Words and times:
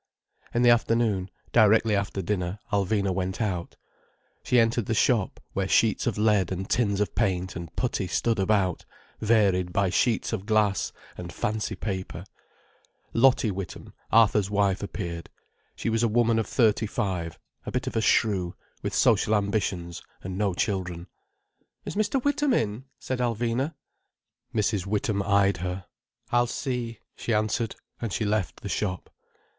In 0.51 0.63
the 0.63 0.71
afternoon, 0.71 1.29
directly 1.51 1.95
after 1.95 2.23
dinner, 2.23 2.57
Alvina 2.73 3.13
went 3.13 3.39
out. 3.39 3.75
She 4.41 4.59
entered 4.59 4.87
the 4.87 4.95
shop, 4.95 5.39
where 5.53 5.67
sheets 5.67 6.07
of 6.07 6.17
lead 6.17 6.51
and 6.51 6.67
tins 6.67 6.99
of 6.99 7.13
paint 7.13 7.55
and 7.55 7.75
putty 7.75 8.07
stood 8.07 8.39
about, 8.39 8.83
varied 9.19 9.71
by 9.71 9.91
sheets 9.91 10.33
of 10.33 10.47
glass 10.47 10.91
and 11.19 11.31
fancy 11.31 11.75
paper. 11.75 12.23
Lottie 13.13 13.51
Witham, 13.51 13.93
Arthur's 14.11 14.49
wife, 14.49 14.81
appeared. 14.81 15.29
She 15.75 15.87
was 15.87 16.01
a 16.01 16.07
woman 16.07 16.39
of 16.39 16.47
thirty 16.47 16.87
five, 16.87 17.37
a 17.67 17.71
bit 17.71 17.85
of 17.85 17.95
a 17.95 18.01
shrew, 18.01 18.55
with 18.81 18.95
social 18.95 19.35
ambitions 19.35 20.01
and 20.23 20.35
no 20.35 20.55
children. 20.55 21.05
"Is 21.85 21.93
Mr. 21.95 22.19
Witham 22.23 22.53
in?" 22.53 22.85
said 22.97 23.19
Alvina. 23.19 23.75
Mrs. 24.51 24.87
Witham 24.87 25.21
eyed 25.21 25.57
her. 25.57 25.85
"I'll 26.31 26.47
see," 26.47 26.97
she 27.15 27.35
answered, 27.35 27.75
and 28.01 28.11
she 28.11 28.25
left 28.25 28.61
the 28.61 28.67
shop. 28.69 29.11